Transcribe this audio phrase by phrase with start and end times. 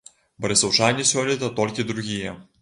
[0.45, 2.35] Барысаўчане сёлета толькі другія.